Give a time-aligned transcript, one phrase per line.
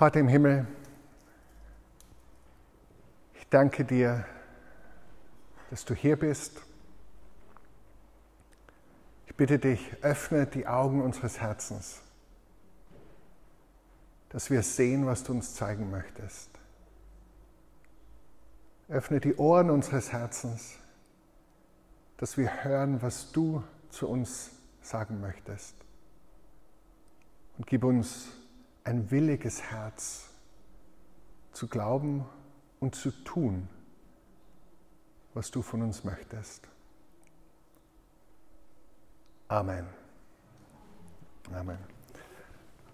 [0.00, 0.66] Vater im Himmel,
[3.34, 4.24] ich danke dir,
[5.68, 6.62] dass du hier bist.
[9.26, 12.00] Ich bitte dich, öffne die Augen unseres Herzens,
[14.30, 16.48] dass wir sehen, was du uns zeigen möchtest.
[18.88, 20.76] Öffne die Ohren unseres Herzens,
[22.16, 25.74] dass wir hören, was du zu uns sagen möchtest.
[27.58, 28.39] Und gib uns
[28.84, 30.30] ein williges Herz
[31.52, 32.24] zu glauben
[32.78, 33.68] und zu tun,
[35.34, 36.66] was du von uns möchtest.
[39.48, 39.86] Amen.
[41.52, 41.78] Amen.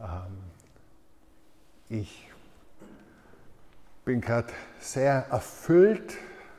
[0.01, 0.39] Ähm,
[1.89, 2.31] ich
[4.05, 6.17] bin gerade sehr erfüllt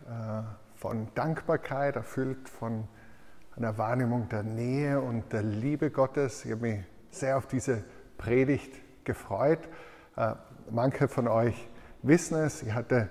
[0.07, 0.43] äh,
[0.75, 2.87] von Dankbarkeit, erfüllt von
[3.55, 6.45] einer Wahrnehmung der Nähe und der Liebe Gottes.
[6.45, 7.83] Ich habe mich sehr auf diese
[8.17, 9.67] Predigt gefreut.
[10.15, 10.33] Äh,
[10.69, 11.67] manche von euch
[12.03, 13.09] wissen es, ich hatte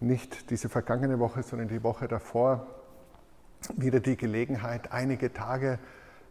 [0.00, 2.66] nicht diese vergangene Woche, sondern die Woche davor
[3.76, 5.78] wieder die Gelegenheit, einige Tage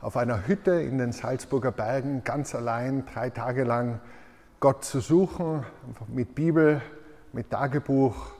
[0.02, 4.00] auf einer Hütte in den Salzburger Bergen ganz allein, drei Tage lang
[4.60, 5.66] Gott zu suchen,
[6.08, 6.82] mit Bibel,
[7.34, 8.34] mit Tagebuch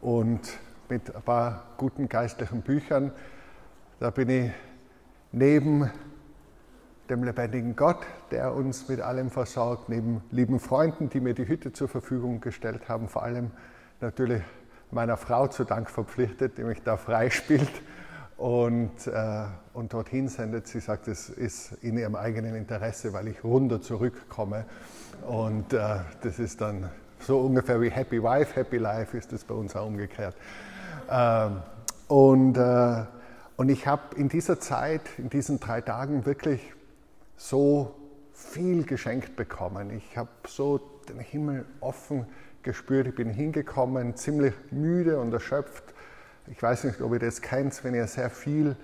[0.00, 0.40] und
[0.88, 3.12] mit ein paar guten geistlichen Büchern.
[4.00, 4.52] Da bin ich
[5.30, 5.90] neben
[7.10, 7.98] dem lebendigen Gott,
[8.30, 12.88] der uns mit allem versorgt, neben lieben Freunden, die mir die Hütte zur Verfügung gestellt
[12.88, 13.50] haben, vor allem
[14.00, 14.42] natürlich
[14.90, 17.70] meiner Frau zu Dank verpflichtet, die mich da freispielt
[18.36, 20.66] und, äh, und dorthin sendet.
[20.66, 24.64] Sie sagt, es ist in ihrem eigenen Interesse, weil ich runter zurückkomme.
[25.26, 29.54] Und äh, das ist dann so ungefähr wie Happy Wife, Happy Life ist das bei
[29.54, 30.34] uns auch umgekehrt.
[31.10, 31.62] Ähm,
[32.08, 33.04] und, äh,
[33.56, 36.60] und ich habe in dieser Zeit, in diesen drei Tagen wirklich
[37.42, 37.94] so
[38.32, 39.90] viel geschenkt bekommen.
[39.90, 42.26] Ich habe so den Himmel offen
[42.62, 43.08] gespürt.
[43.08, 45.82] Ich bin hingekommen, ziemlich müde und erschöpft.
[46.46, 48.76] Ich weiß nicht, ob ihr das kennt, wenn ihr sehr viel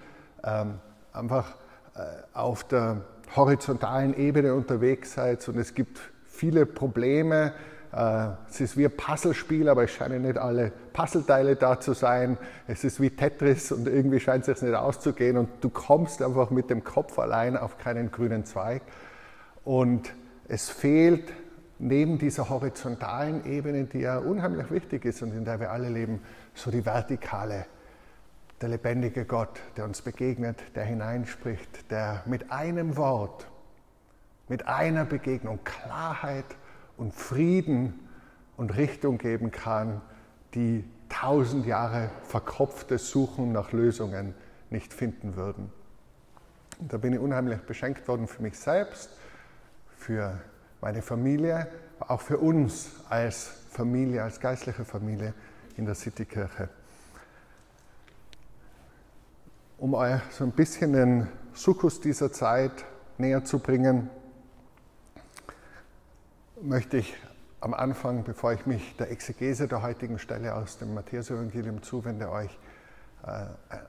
[0.43, 0.81] ähm,
[1.13, 1.55] einfach
[1.95, 2.01] äh,
[2.35, 3.03] auf der
[3.37, 7.53] horizontalen Ebene unterwegs seid und es gibt viele Probleme.
[7.93, 12.37] Äh, es ist wie ein Puzzlespiel, aber es scheinen nicht alle Puzzleteile da zu sein.
[12.67, 16.51] Es ist wie Tetris und irgendwie scheint es sich nicht auszugehen und du kommst einfach
[16.51, 18.83] mit dem Kopf allein auf keinen grünen Zweig.
[19.65, 20.13] Und
[20.49, 21.33] es fehlt
[21.79, 26.21] neben dieser horizontalen Ebene, die ja unheimlich wichtig ist und in der wir alle leben,
[26.55, 27.67] so die vertikale,
[28.61, 33.47] der lebendige Gott, der uns begegnet, der hineinspricht, der mit einem Wort,
[34.49, 36.47] mit einer Begegnung Klarheit
[36.99, 37.99] und Frieden
[38.57, 40.03] und Richtung geben kann,
[40.55, 44.35] die tausend Jahre verkopftes Suchen nach Lösungen
[44.71, 45.73] nicht finden würden.
[46.79, 49.11] Und da bin ich unheimlich beschenkt worden für mich selbst,
[49.97, 50.39] für
[50.81, 51.69] meine Familie,
[52.01, 55.35] auch für uns als Familie, als geistliche Familie
[55.77, 56.69] in der Citykirche.
[59.79, 62.85] Um euch so ein bisschen den Sukkus dieser Zeit
[63.17, 64.11] näher zu bringen,
[66.63, 67.15] möchte ich
[67.61, 72.59] am Anfang, bevor ich mich der Exegese der heutigen Stelle aus dem Matthäus-Evangelium zuwende, euch
[73.27, 73.47] äh,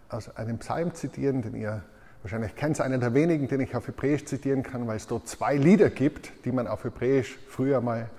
[0.09, 1.83] aus einem Psalm zitieren, den ihr
[2.21, 5.27] Wahrscheinlich kennt es einen der wenigen, den ich auf Hebräisch zitieren kann, weil es dort
[5.29, 8.09] zwei Lieder gibt, die man auf Hebräisch früher mal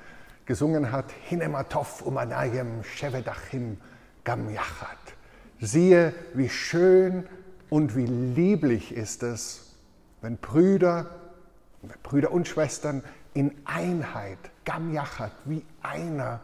[0.46, 1.12] gesungen hat.
[1.28, 3.76] Hinematov umanayem shevedachim
[4.24, 4.96] gam yachat.
[5.60, 7.26] Siehe, wie schön
[7.68, 9.76] und wie lieblich ist es,
[10.22, 11.10] wenn Brüder,
[12.02, 13.02] Brüder und Schwestern
[13.34, 16.40] in Einheit, gam yachat, wie einer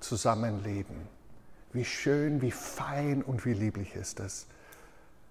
[0.00, 1.08] zusammenleben.
[1.72, 4.46] Wie schön, wie fein und wie lieblich ist es.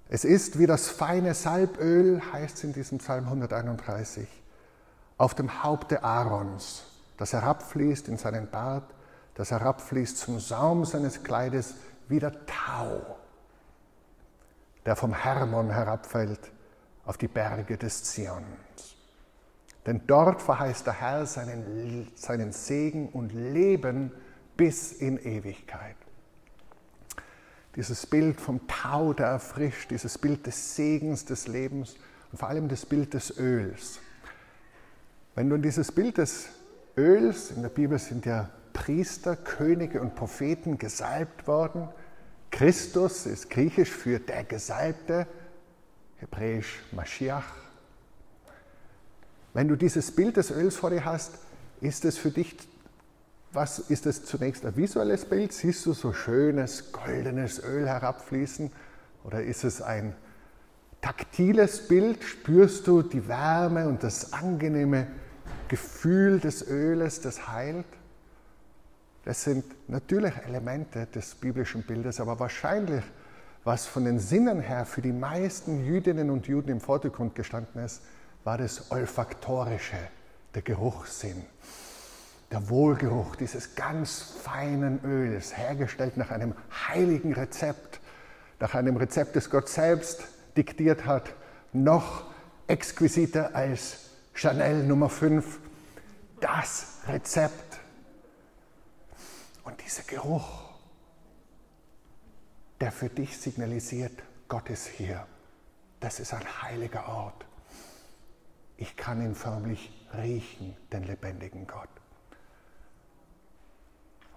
[0.09, 4.27] Es ist wie das feine Salböl, heißt es in diesem Psalm 131,
[5.17, 6.83] auf dem Haupte Aarons,
[7.17, 8.83] das herabfließt in seinen Bart,
[9.35, 11.75] das herabfließt zum Saum seines Kleides
[12.09, 13.17] wie der Tau,
[14.85, 16.51] der vom Hermon herabfällt
[17.05, 18.95] auf die Berge des Zions.
[19.85, 24.11] Denn dort verheißt der Herr seinen, seinen Segen und Leben
[24.55, 25.95] bis in Ewigkeit.
[27.75, 31.95] Dieses Bild vom Tau, der erfrischt, dieses Bild des Segens des Lebens
[32.31, 33.99] und vor allem das Bild des Öls.
[35.35, 36.49] Wenn du dieses Bild des
[36.97, 41.87] Öls, in der Bibel sind ja Priester, Könige und Propheten gesalbt worden.
[42.49, 45.27] Christus ist griechisch für der Gesalbte,
[46.17, 47.55] hebräisch Mashiach.
[49.53, 51.39] Wenn du dieses Bild des Öls vor dir hast,
[51.81, 52.55] ist es für dich
[53.53, 55.51] was ist es zunächst ein visuelles Bild?
[55.51, 58.71] Siehst du so schönes goldenes Öl herabfließen?
[59.25, 60.15] Oder ist es ein
[61.01, 62.23] taktiles Bild?
[62.23, 65.07] Spürst du die Wärme und das angenehme
[65.67, 67.85] Gefühl des Öles, das heilt?
[69.25, 73.03] Das sind natürlich Elemente des biblischen Bildes, aber wahrscheinlich,
[73.63, 78.01] was von den Sinnen her für die meisten Jüdinnen und Juden im Vordergrund gestanden ist,
[78.43, 79.97] war das Olfaktorische,
[80.53, 81.45] der Geruchssinn,
[82.51, 86.53] der Wohlgeruch dieses ganz feinen Öls, hergestellt nach einem
[86.87, 87.99] heiligen Rezept,
[88.59, 90.23] nach einem Rezept, das Gott selbst
[90.57, 91.33] diktiert hat,
[91.71, 92.25] noch
[92.67, 95.59] exquisiter als Chanel Nummer 5.
[96.39, 97.79] Das Rezept.
[99.63, 100.71] Und dieser Geruch,
[102.79, 105.25] der für dich signalisiert, Gott ist hier.
[105.99, 107.45] Das ist ein heiliger Ort.
[108.81, 111.87] Ich kann ihn förmlich riechen, den lebendigen Gott.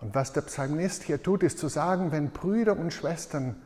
[0.03, 3.63] Und was der Psalmist hier tut, ist zu sagen, wenn Brüder und Schwestern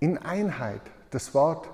[0.00, 0.80] in Einheit
[1.10, 1.70] das Wort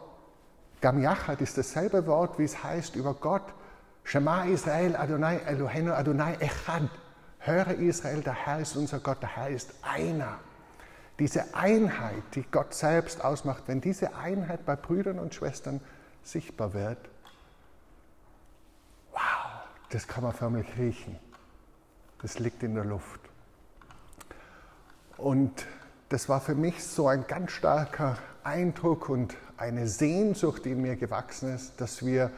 [0.82, 3.54] Gam Yachad ist dasselbe Wort, wie es heißt über Gott.
[4.02, 6.90] Shema Israel Adonai Eloheinu Adonai Echad.
[7.38, 10.38] Höre Israel, der Herr ist unser Gott, der Herr ist einer.
[11.18, 15.80] Diese Einheit, die Gott selbst ausmacht, wenn diese Einheit bei Brüdern und Schwestern
[16.22, 16.98] sichtbar wird,
[19.94, 21.16] das kann man förmlich riechen.
[22.20, 23.20] Das liegt in der Luft.
[25.16, 25.66] Und
[26.08, 30.96] das war für mich so ein ganz starker Eindruck und eine Sehnsucht, die in mir
[30.96, 32.32] gewachsen ist, dass wir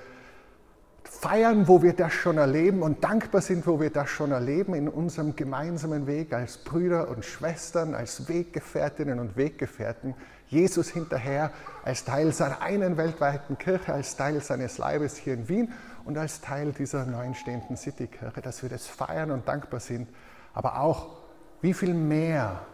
[1.04, 4.86] feiern, wo wir das schon erleben und dankbar sind, wo wir das schon erleben in
[4.86, 10.14] unserem gemeinsamen Weg als Brüder und Schwestern, als Weggefährtinnen und Weggefährten,
[10.48, 11.50] Jesus hinterher
[11.84, 15.72] als Teil seiner einen weltweiten Kirche, als Teil seines Leibes hier in Wien
[16.06, 20.08] und als Teil dieser neu entstehenden Citykirche, dass wir das feiern und dankbar sind,
[20.54, 21.18] aber auch
[21.60, 22.64] wie viel mehr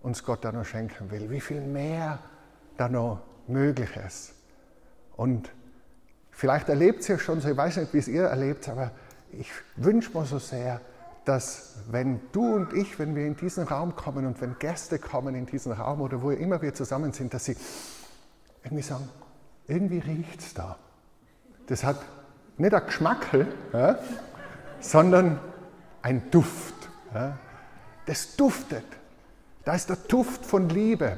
[0.00, 2.20] uns Gott da noch schenken will, wie viel mehr
[2.76, 4.34] da noch möglich ist.
[5.16, 5.50] Und
[6.30, 8.92] vielleicht erlebt ihr schon so, ich weiß nicht, wie es ihr erlebt, aber
[9.32, 10.80] ich wünsche mir so sehr,
[11.24, 15.34] dass wenn du und ich, wenn wir in diesen Raum kommen und wenn Gäste kommen
[15.34, 17.56] in diesen Raum oder wo immer wir zusammen sind, dass sie
[18.62, 19.08] irgendwie sagen,
[19.66, 20.78] irgendwie riecht es da.
[21.66, 21.96] Das hat
[22.58, 23.98] nicht ein Geschmackel, ja,
[24.80, 25.38] sondern
[26.02, 26.74] ein Duft.
[27.14, 27.38] Ja.
[28.06, 28.84] Das duftet.
[29.64, 31.16] Da ist der Duft von Liebe,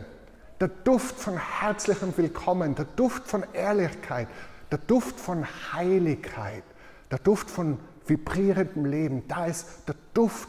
[0.60, 4.28] der Duft von herzlichem Willkommen, der Duft von Ehrlichkeit,
[4.70, 6.62] der Duft von Heiligkeit,
[7.10, 9.26] der Duft von vibrierendem Leben.
[9.28, 10.48] Da ist der Duft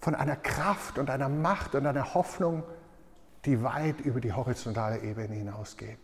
[0.00, 2.62] von einer Kraft und einer Macht und einer Hoffnung,
[3.44, 5.98] die weit über die horizontale Ebene hinausgeht.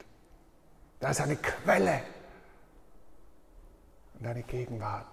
[0.99, 2.00] Da ist eine Quelle
[4.23, 5.07] und eine Gegenwart.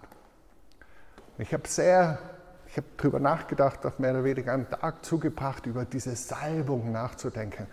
[1.40, 2.20] Ich habe sehr
[2.68, 7.66] ich habe darüber nachgedacht, auf mehr oder weniger einen Tag zugebracht, über diese Salbung nachzudenken,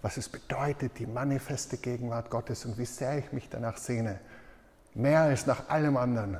[0.00, 4.20] was es bedeutet, die manifeste Gegenwart Gottes und wie sehr ich mich danach sehne.
[4.94, 6.38] Mehr als nach allem anderen,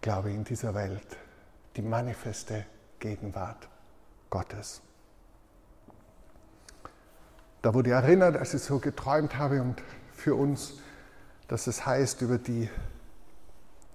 [0.00, 1.18] glaube ich, in dieser Welt,
[1.76, 2.64] die manifeste
[3.00, 3.68] Gegenwart
[4.30, 4.80] Gottes.
[7.60, 9.82] Da wurde erinnert, als ich so geträumt habe und
[10.14, 10.80] für uns,
[11.50, 12.70] dass es heißt über die,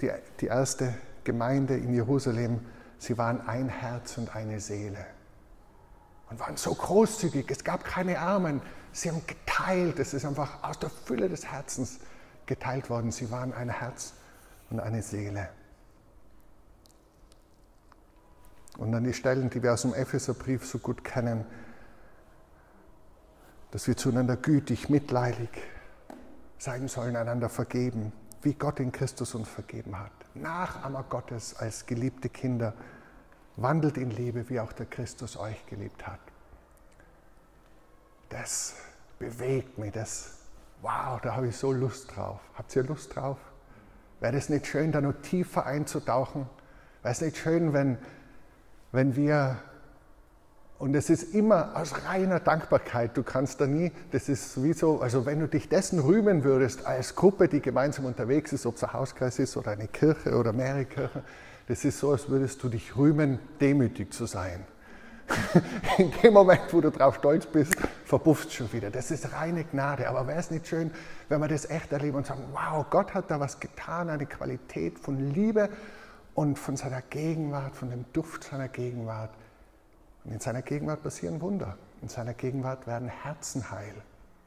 [0.01, 0.11] die,
[0.41, 0.93] die erste
[1.23, 2.59] Gemeinde in Jerusalem,
[2.97, 5.05] sie waren ein Herz und eine Seele
[6.29, 7.49] und waren so großzügig.
[7.49, 8.61] Es gab keine Armen.
[8.91, 9.99] Sie haben geteilt.
[9.99, 11.99] Es ist einfach aus der Fülle des Herzens
[12.45, 13.13] geteilt worden.
[13.13, 14.15] Sie waren ein Herz
[14.69, 15.47] und eine Seele.
[18.77, 21.45] Und dann die Stellen, die wir aus dem Epheserbrief so gut kennen,
[23.71, 25.49] dass wir zueinander gütig, mitleidig
[26.57, 30.11] sein sollen, einander vergeben, wie Gott in Christus uns vergeben hat.
[30.35, 32.73] Nachahmer Gottes als geliebte Kinder,
[33.57, 36.19] wandelt in Liebe, wie auch der Christus euch geliebt hat.
[38.29, 38.75] Das
[39.19, 40.39] bewegt mich, das,
[40.81, 42.39] wow, da habe ich so Lust drauf.
[42.55, 43.37] Habt ihr Lust drauf?
[44.19, 46.49] Wäre es nicht schön, da noch tiefer einzutauchen?
[47.01, 47.97] Wäre es nicht schön, wenn,
[48.91, 49.57] wenn wir
[50.77, 53.15] und es ist immer aus reiner Dankbarkeit.
[53.15, 57.15] Du kannst da nie, das ist sowieso, also wenn du dich dessen rühmen würdest als
[57.15, 60.85] Gruppe, die gemeinsam unterwegs ist, ob es ein Hauskreis ist oder eine Kirche oder mehrere
[60.85, 61.21] Kirchen,
[61.67, 64.65] das ist so, als würdest du dich rühmen, demütig zu sein.
[65.97, 68.91] In dem Moment, wo du drauf stolz bist, verpuffst schon wieder.
[68.91, 70.07] Das ist reine Gnade.
[70.07, 70.91] Aber wäre es nicht schön,
[71.29, 74.99] wenn wir das echt erleben und sagen, wow, Gott hat da was getan, eine Qualität
[74.99, 75.69] von Liebe
[76.35, 79.31] und von seiner Gegenwart, von dem Duft seiner Gegenwart
[80.25, 81.77] und in seiner Gegenwart passieren Wunder.
[82.01, 83.95] In seiner Gegenwart werden Herzen heil.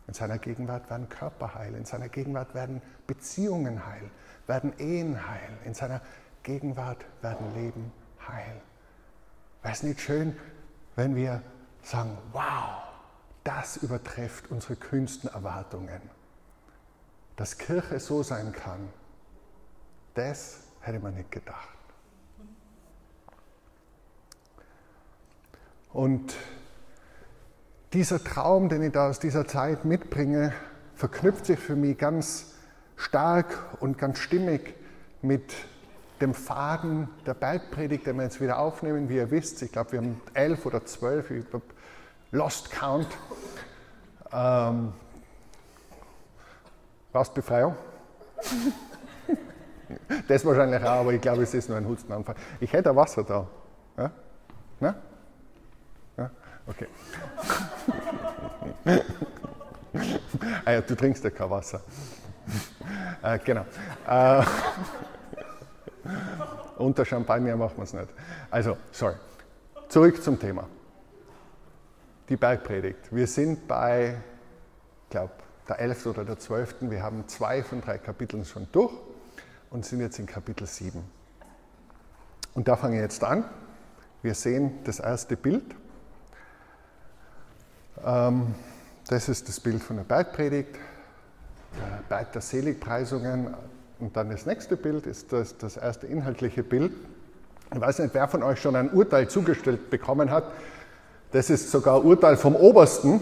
[0.08, 1.74] In seiner Gegenwart werden Körper heil.
[1.74, 4.10] In seiner Gegenwart werden Beziehungen heil.
[4.46, 5.56] Werden Ehen heil.
[5.64, 6.00] In seiner
[6.42, 7.92] Gegenwart werden Leben
[8.26, 8.60] heil.
[9.62, 10.36] Wäre es nicht schön,
[10.96, 11.42] wenn wir
[11.82, 12.82] sagen, wow,
[13.44, 16.00] das übertrifft unsere kühnsten Erwartungen.
[17.36, 18.88] Dass Kirche so sein kann,
[20.14, 21.77] das hätte man nicht gedacht.
[25.92, 26.34] Und
[27.92, 30.52] dieser Traum, den ich da aus dieser Zeit mitbringe,
[30.94, 32.54] verknüpft sich für mich ganz
[32.96, 33.46] stark
[33.80, 34.74] und ganz stimmig
[35.22, 35.54] mit
[36.20, 39.08] dem Faden der Bergpredigt, den wir jetzt wieder aufnehmen.
[39.08, 41.66] Wie ihr wisst, ich glaube, wir haben elf oder zwölf, ich glaube,
[42.32, 43.08] Lost Count.
[44.32, 44.92] Ähm,
[47.12, 47.74] brauchst Befreiung?
[50.28, 52.34] das wahrscheinlich auch, aber ich glaube, es ist nur ein Hustenanfall.
[52.60, 53.46] Ich hätte Wasser da.
[53.96, 54.10] Ja?
[54.80, 54.94] Na?
[56.68, 56.86] Okay.
[60.64, 61.80] ah ja, du trinkst ja kein Wasser.
[63.22, 63.64] äh, genau.
[64.06, 64.44] Äh,
[66.76, 68.08] unter Champagner machen wir es nicht.
[68.50, 69.14] Also, sorry.
[69.88, 70.68] Zurück zum Thema.
[72.28, 73.14] Die Bergpredigt.
[73.14, 74.18] Wir sind bei,
[75.04, 75.32] ich glaube,
[75.68, 76.06] der 11.
[76.06, 76.76] oder der 12.
[76.82, 78.92] Wir haben zwei von drei Kapiteln schon durch
[79.70, 81.02] und sind jetzt in Kapitel 7.
[82.54, 83.44] Und da fange ich jetzt an.
[84.20, 85.74] Wir sehen das erste Bild.
[88.04, 88.54] Ähm,
[89.08, 90.74] das ist das Bild von der Bergpredigt,
[91.76, 93.54] der Berg der Seligpreisungen.
[93.98, 96.92] Und dann das nächste Bild ist das, das erste inhaltliche Bild.
[97.74, 100.44] Ich weiß nicht, wer von euch schon ein Urteil zugestellt bekommen hat.
[101.32, 103.20] Das ist sogar Urteil vom Obersten,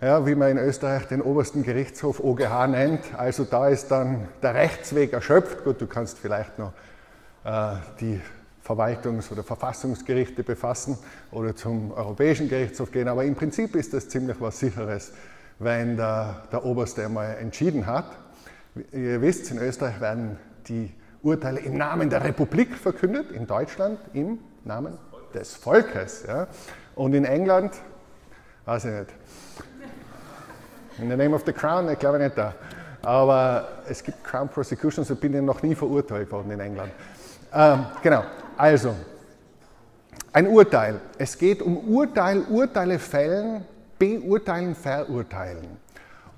[0.00, 3.00] ja, wie man in Österreich den obersten Gerichtshof OGH nennt.
[3.16, 5.64] Also da ist dann der Rechtsweg erschöpft.
[5.64, 6.72] Gut, du kannst vielleicht noch
[7.44, 8.20] äh, die
[8.64, 10.98] Verwaltungs- oder Verfassungsgerichte befassen
[11.30, 15.12] oder zum Europäischen Gerichtshof gehen, aber im Prinzip ist das ziemlich was Sicheres,
[15.58, 18.06] wenn der, der Oberste einmal entschieden hat.
[18.92, 20.38] Ihr wisst, in Österreich werden
[20.68, 20.92] die
[21.22, 24.96] Urteile im Namen der Republik verkündet, in Deutschland im Namen
[25.34, 26.24] des Volkes.
[26.26, 26.46] Ja.
[26.94, 27.74] Und in England,
[28.64, 29.10] weiß ich nicht,
[30.98, 32.54] in the name of the crown, ich glaube nicht da.
[33.02, 36.92] Aber es gibt Crown Prosecutions, ich bin ja noch nie verurteilt worden in England.
[37.52, 38.24] Ähm, genau,
[38.62, 38.94] also,
[40.32, 41.00] ein Urteil.
[41.18, 43.64] Es geht um Urteil, Urteile fällen,
[43.98, 45.66] beurteilen, verurteilen.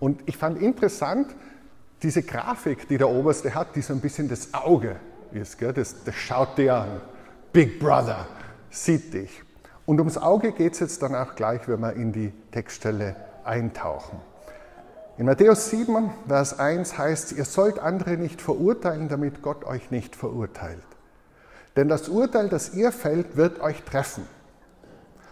[0.00, 1.36] Und ich fand interessant,
[2.02, 4.96] diese Grafik, die der Oberste hat, die so ein bisschen das Auge
[5.32, 5.74] ist, gell?
[5.74, 7.02] Das, das schaut dir an.
[7.52, 8.26] Big Brother
[8.70, 9.42] sieht dich.
[9.84, 14.18] Und ums Auge geht es jetzt dann auch gleich, wenn wir in die Textstelle eintauchen.
[15.18, 20.16] In Matthäus 7, Vers 1 heißt, ihr sollt andere nicht verurteilen, damit Gott euch nicht
[20.16, 20.80] verurteilt.
[21.76, 24.26] Denn das Urteil, das ihr fällt, wird euch treffen.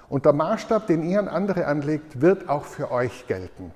[0.08, 3.72] Und der Maßstab, den ihr an andere anlegt, wird auch für euch gelten.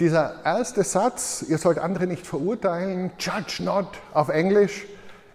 [0.00, 4.86] Dieser erste Satz, ihr sollt andere nicht verurteilen, judge not auf Englisch,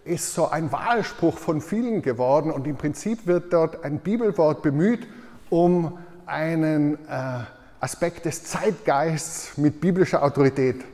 [0.04, 5.06] ist so ein Wahlspruch von vielen geworden und im Prinzip wird dort ein Bibelwort bemüht,
[5.50, 7.40] um einen äh,
[7.80, 10.84] Aspekt des Zeitgeists mit biblischer Autorität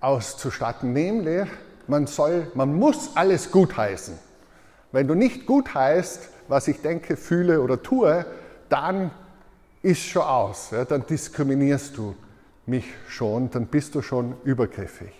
[0.00, 1.48] auszustatten, nämlich
[1.92, 4.18] man soll, man muss alles gutheißen.
[4.90, 8.24] Wenn du nicht gutheißt, was ich denke, fühle oder tue,
[8.68, 9.10] dann
[9.82, 12.16] ist schon aus, ja, dann diskriminierst du
[12.66, 15.12] mich schon, dann bist du schon übergriffig.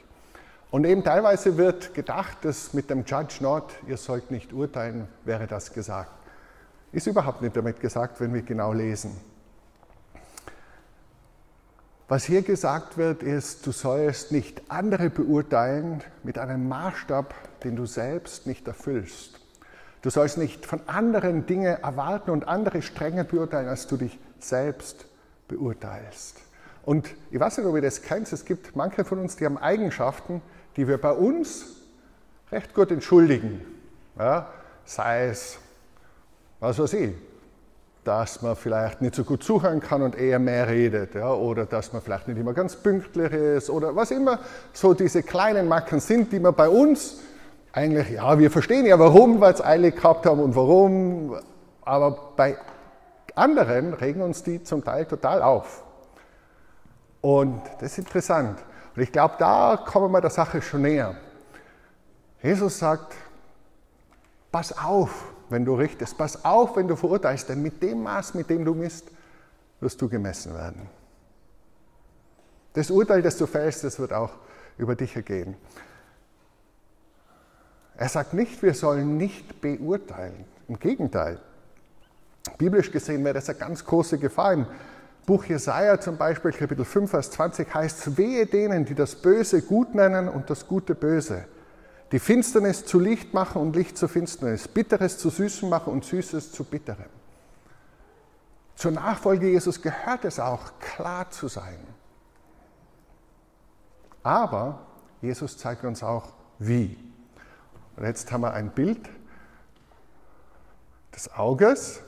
[0.70, 5.46] Und eben teilweise wird gedacht, dass mit dem Judge not, ihr sollt nicht urteilen, wäre
[5.46, 6.10] das gesagt.
[6.92, 9.14] Ist überhaupt nicht damit gesagt, wenn wir genau lesen.
[12.12, 17.32] Was hier gesagt wird, ist, du sollst nicht andere beurteilen mit einem Maßstab,
[17.64, 19.40] den du selbst nicht erfüllst.
[20.02, 25.06] Du sollst nicht von anderen Dinge erwarten und andere strenger beurteilen, als du dich selbst
[25.48, 26.36] beurteilst.
[26.84, 29.56] Und ich weiß nicht, ob ihr das kennt, es gibt manche von uns, die haben
[29.56, 30.42] Eigenschaften,
[30.76, 31.64] die wir bei uns
[32.50, 33.62] recht gut entschuldigen.
[34.18, 34.52] Ja,
[34.84, 35.58] sei es,
[36.60, 37.14] was weiß ich,
[38.04, 41.92] dass man vielleicht nicht so gut zuhören kann und eher mehr redet, ja, oder dass
[41.92, 44.40] man vielleicht nicht immer ganz pünktlich ist oder was immer
[44.72, 47.20] so diese kleinen Macken sind, die man bei uns
[47.72, 51.36] eigentlich, ja, wir verstehen ja warum, weil es eilig gehabt haben und warum,
[51.84, 52.56] aber bei
[53.34, 55.84] anderen regen uns die zum Teil total auf.
[57.20, 58.58] Und das ist interessant.
[58.94, 61.14] Und ich glaube, da kommen wir der Sache schon näher.
[62.42, 63.14] Jesus sagt,
[64.50, 66.18] pass auf, wenn du richtest.
[66.18, 69.06] Pass auf, wenn du verurteilst, denn mit dem Maß, mit dem du misst,
[69.80, 70.88] wirst du gemessen werden.
[72.72, 74.32] Das Urteil, das du fällst, das wird auch
[74.78, 75.54] über dich ergehen.
[77.96, 80.44] Er sagt nicht, wir sollen nicht beurteilen.
[80.68, 81.38] Im Gegenteil.
[82.56, 84.54] Biblisch gesehen wäre das eine ganz große Gefahr.
[84.54, 84.66] Im
[85.26, 89.62] Buch Jesaja zum Beispiel, Kapitel 5, Vers 20 heißt es: Wehe denen, die das Böse
[89.62, 91.44] gut nennen und das Gute böse
[92.12, 96.52] die Finsternis zu Licht machen und Licht zu Finsternis, Bitteres zu Süßem machen und Süßes
[96.52, 97.08] zu Bitterem.
[98.76, 101.78] Zur Nachfolge Jesus gehört es auch, klar zu sein.
[104.22, 104.86] Aber
[105.20, 106.96] Jesus zeigt uns auch, wie.
[107.96, 109.08] Und jetzt haben wir ein Bild.
[111.14, 112.00] des Auges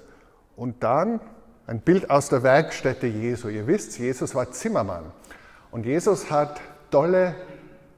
[0.57, 1.21] und dann
[1.67, 3.49] ein Bild aus der Werkstätte Jesu.
[3.49, 5.13] Ihr wisst, Jesus war Zimmermann
[5.71, 7.35] und Jesus hat tolle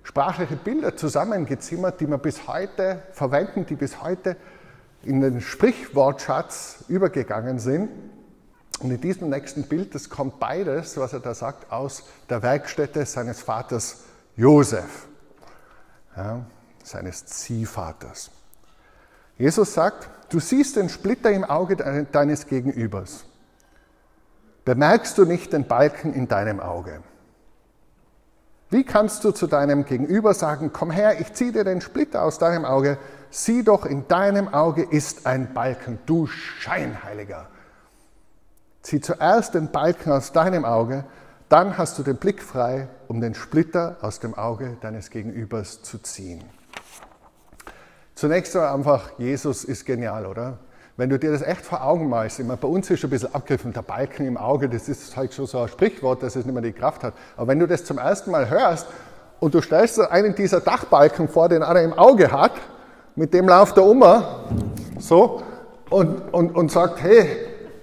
[0.06, 4.36] sprachliche Bilder zusammengezimmert, die wir bis heute verwenden, die bis heute
[5.02, 7.90] in den Sprichwortschatz übergegangen sind.
[8.78, 13.04] Und in diesem nächsten Bild, das kommt beides, was er da sagt, aus der Werkstätte
[13.04, 14.04] seines Vaters
[14.36, 15.08] Josef,
[16.16, 16.46] ja,
[16.84, 18.30] seines Ziehvaters.
[19.38, 23.24] Jesus sagt, du siehst den Splitter im Auge deines Gegenübers.
[24.64, 27.02] Bemerkst du nicht den Balken in deinem Auge?
[28.68, 32.38] Wie kannst du zu deinem Gegenüber sagen, komm her, ich ziehe dir den Splitter aus
[32.38, 32.98] deinem Auge,
[33.30, 37.46] sieh doch, in deinem Auge ist ein Balken, du Scheinheiliger.
[38.82, 41.04] Zieh zuerst den Balken aus deinem Auge,
[41.48, 45.98] dann hast du den Blick frei, um den Splitter aus dem Auge deines Gegenübers zu
[45.98, 46.42] ziehen.
[48.16, 50.58] Zunächst einmal einfach, Jesus ist genial, oder?
[50.98, 53.34] Wenn du dir das echt vor Augen malst, immer bei uns ist schon ein bisschen
[53.34, 56.54] abgriffen, der Balken im Auge, das ist halt schon so ein Sprichwort, dass es nicht
[56.54, 57.12] mehr die Kraft hat.
[57.36, 58.86] Aber wenn du das zum ersten Mal hörst
[59.38, 62.52] und du stellst einen dieser Dachbalken vor, den einer im Auge hat,
[63.14, 64.02] mit dem lauft er um,
[64.98, 65.42] so,
[65.90, 67.28] und, und, und sagt, hey,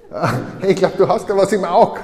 [0.60, 2.00] hey, ich glaube, du hast da was im Auge.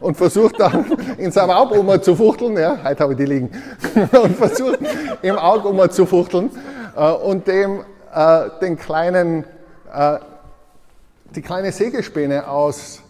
[0.00, 0.86] Und versucht dann
[1.18, 3.50] in seinem Auge um zu fuchteln, ja, heute habe ich die liegen,
[4.22, 4.78] und versucht
[5.20, 6.50] im Auge um zu fuchteln
[6.96, 9.44] äh, und dem äh, den kleinen,
[9.92, 10.18] äh,
[11.34, 13.02] die kleine Sägespäne aus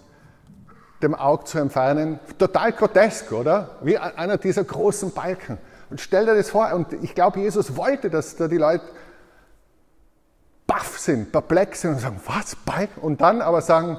[1.03, 2.21] dem Auge zu entfernen.
[2.39, 3.79] Total grotesk, oder?
[3.83, 5.59] Wie einer dieser großen Balken.
[5.89, 8.85] Und stell dir das vor, und ich glaube, Jesus wollte, dass da die Leute
[10.67, 13.01] baff sind, perplex sind und sagen, was, Balken?
[13.01, 13.99] Und dann aber sagen,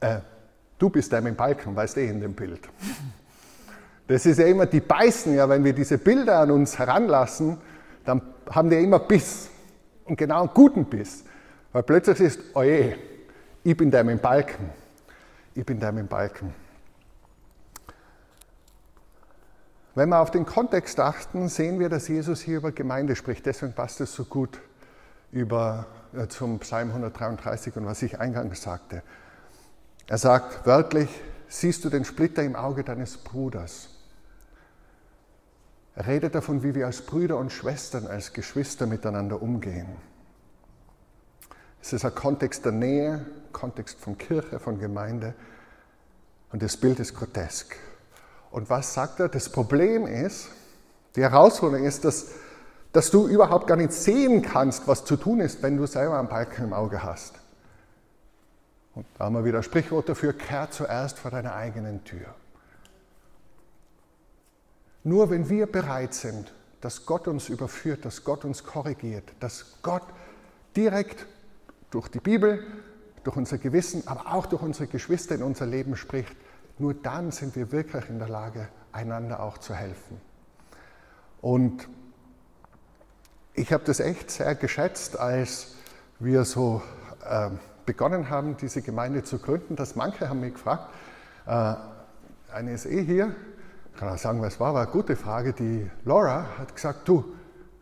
[0.00, 0.18] äh,
[0.78, 2.60] du bist mit dem Balken, weißt eh in dem Bild.
[4.06, 7.56] Das ist ja immer, die beißen ja, wenn wir diese Bilder an uns heranlassen,
[8.04, 8.20] dann
[8.50, 9.48] haben die ja immer Biss.
[10.04, 11.24] Und genau einen guten Biss.
[11.72, 12.98] Weil plötzlich ist, oje,
[13.64, 14.70] ich bin dem Balken.
[15.54, 16.54] Ich bin dem Balken.
[19.94, 23.46] Wenn wir auf den Kontext achten, sehen wir, dass Jesus hier über Gemeinde spricht.
[23.46, 24.60] Deswegen passt es so gut
[25.30, 29.02] über, äh, zum Psalm 133 und was ich eingangs sagte.
[30.06, 31.08] Er sagt wörtlich,
[31.48, 33.88] siehst du den Splitter im Auge deines Bruders?
[35.94, 39.86] Er redet davon, wie wir als Brüder und Schwestern, als Geschwister miteinander umgehen.
[41.84, 45.34] Es ist ein Kontext der Nähe, Kontext von Kirche, von Gemeinde
[46.50, 47.76] und das Bild ist grotesk.
[48.50, 49.28] Und was sagt er?
[49.28, 50.48] Das Problem ist,
[51.14, 52.28] die Herausforderung ist, dass,
[52.94, 56.28] dass du überhaupt gar nicht sehen kannst, was zu tun ist, wenn du selber einen
[56.28, 57.34] Balken im Auge hast.
[58.94, 62.34] Und da haben wir wieder Sprichwort dafür, kehr zuerst vor deiner eigenen Tür.
[65.02, 70.06] Nur wenn wir bereit sind, dass Gott uns überführt, dass Gott uns korrigiert, dass Gott
[70.74, 71.26] direkt
[71.94, 72.66] durch die Bibel,
[73.22, 76.34] durch unser Gewissen, aber auch durch unsere Geschwister in unser Leben spricht,
[76.78, 80.20] nur dann sind wir wirklich in der Lage, einander auch zu helfen.
[81.40, 81.88] Und
[83.54, 85.76] ich habe das echt sehr geschätzt, als
[86.18, 86.82] wir so
[87.24, 87.50] äh,
[87.86, 90.90] begonnen haben, diese Gemeinde zu gründen, dass manche haben mich gefragt,
[91.46, 91.74] äh,
[92.52, 93.34] eine ist eh hier,
[93.96, 95.52] kann auch sagen, was war, war eine gute Frage.
[95.52, 97.24] Die Laura hat gesagt, du,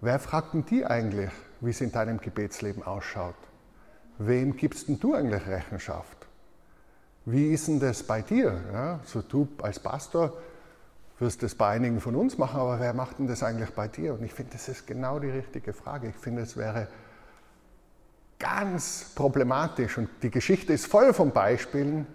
[0.03, 3.35] wer fragt denn die eigentlich, wie es in deinem Gebetsleben ausschaut?
[4.27, 6.27] Wem gibst denn du eigentlich Rechenschaft?
[7.25, 8.61] Wie ist denn das bei dir?
[8.73, 10.33] Ja, so du als Pastor
[11.19, 14.15] wirst das bei einigen von uns machen, aber wer macht denn das eigentlich bei dir?
[14.15, 16.09] Und ich finde, das ist genau die richtige Frage.
[16.09, 16.89] Ich finde, es wäre
[18.39, 22.07] ganz problematisch und die Geschichte ist voll von Beispielen,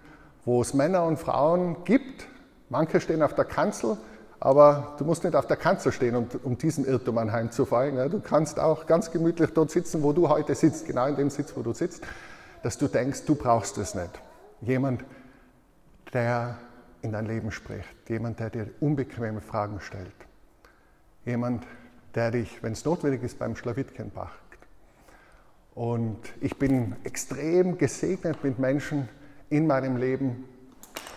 [0.44, 2.28] wo es Männer und Frauen gibt,
[2.70, 3.96] Manche stehen auf der Kanzel,
[4.40, 7.96] aber du musst nicht auf der Kanzel stehen, um, um diesen Irrtum anheimzufallen.
[7.96, 11.30] Ja, du kannst auch ganz gemütlich dort sitzen, wo du heute sitzt, genau in dem
[11.30, 12.02] Sitz, wo du sitzt,
[12.62, 14.20] dass du denkst, du brauchst es nicht.
[14.60, 15.04] Jemand,
[16.12, 16.58] der
[17.02, 20.12] in dein Leben spricht, jemand, der dir unbequeme Fragen stellt,
[21.24, 21.64] jemand,
[22.14, 24.32] der dich, wenn es notwendig ist, beim Schlawittchen packt.
[25.74, 29.08] Und ich bin extrem gesegnet mit Menschen
[29.50, 30.44] in meinem Leben,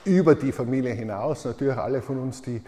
[0.05, 1.45] über die Familie hinaus.
[1.45, 2.61] Natürlich alle von uns, die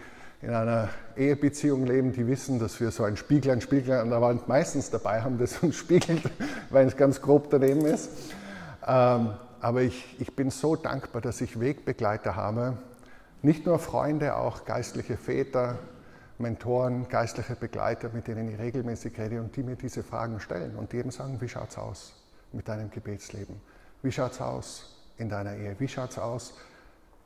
[0.44, 4.20] in einer Ehebeziehung leben, die wissen, dass wir so ein Spiegel, ein Spiegel an der
[4.20, 6.22] Wand meistens dabei haben, das uns spiegelt,
[6.70, 8.10] weil es ganz grob daneben ist.
[8.86, 9.30] Ähm,
[9.60, 12.76] aber ich, ich bin so dankbar, dass ich Wegbegleiter habe.
[13.42, 15.78] Nicht nur Freunde, auch geistliche Väter,
[16.38, 20.92] Mentoren, geistliche Begleiter, mit denen ich regelmäßig rede und die mir diese Fragen stellen und
[20.92, 22.14] die eben sagen, wie schaut es aus
[22.52, 23.56] mit deinem Gebetsleben?
[24.02, 25.76] Wie schaut es aus in deiner Ehe?
[25.78, 26.54] Wie schaut es aus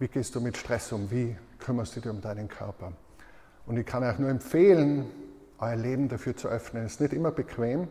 [0.01, 1.11] wie gehst du mit Stress um?
[1.11, 2.93] Wie kümmerst du dich um deinen Körper?
[3.69, 5.05] Und ich kann euch nur empfehlen,
[5.59, 6.87] euer Leben dafür zu öffnen.
[6.87, 7.89] Es ist nicht immer bequem,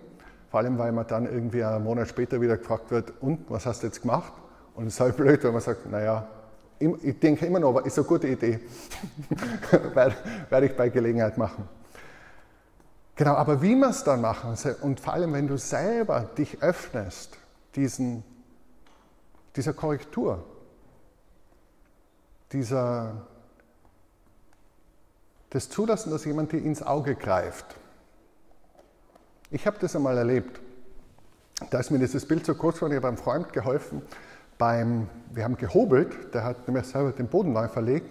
[0.49, 3.83] Vor allem, weil man dann irgendwie einen Monat später wieder gefragt wird, und, was hast
[3.83, 4.33] du jetzt gemacht?
[4.73, 6.27] Und es ist halt blöd, wenn man sagt, naja,
[6.79, 8.59] ich denke immer noch, ist eine gute Idee.
[10.49, 11.67] Werde ich bei Gelegenheit machen.
[13.15, 17.37] Genau, aber wie wir es dann machen, und vor allem, wenn du selber dich öffnest,
[17.75, 18.23] diesen,
[19.55, 20.43] dieser Korrektur,
[22.51, 23.27] dieser,
[25.49, 27.65] das Zulassen, dass jemand dir ins Auge greift.
[29.49, 30.59] Ich habe das einmal erlebt.
[31.69, 34.01] Da ist mir dieses Bild so kurz geworden, ich habe einem Freund geholfen,
[34.57, 38.09] beim, wir haben gehobelt, der hat nämlich selber den Boden neu verlegt.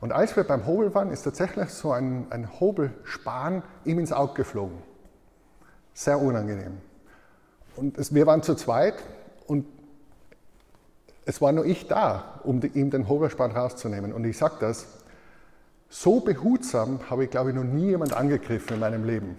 [0.00, 4.34] Und als wir beim Hobel waren, ist tatsächlich so ein, ein Hobelspan ihm ins Auge
[4.34, 4.78] geflogen.
[5.94, 6.78] Sehr unangenehm.
[7.76, 8.94] Und es, wir waren zu zweit
[9.46, 9.66] und
[11.24, 14.12] es war nur ich da, um die, ihm den Hobelspan rauszunehmen.
[14.12, 14.86] Und ich sage das,
[16.02, 19.38] so behutsam habe ich, glaube ich, noch nie jemand angegriffen in meinem Leben.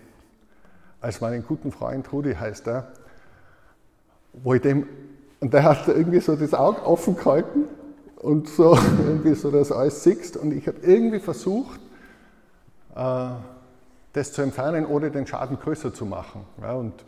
[1.02, 2.92] Als meinen guten Freund Rudi heißt er,
[4.34, 4.88] wo ich dem
[5.40, 7.66] und der hat irgendwie so das Auge offen gehalten
[8.16, 8.76] und so
[9.08, 10.36] irgendwie so das alles siehst.
[10.36, 11.80] Und ich habe irgendwie versucht,
[12.96, 13.30] äh,
[14.14, 16.44] das zu entfernen, ohne den Schaden größer zu machen.
[16.60, 17.06] Ja, und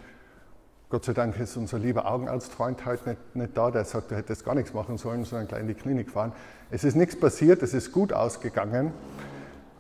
[0.92, 4.46] Gott sei Dank ist unser lieber Augenarztfreund halt nicht, nicht da, der sagt, du hättest
[4.46, 6.34] gar nichts machen sollen, sondern gleich in die Klinik fahren.
[6.70, 8.94] Es ist nichts passiert, es ist gut ausgegangen.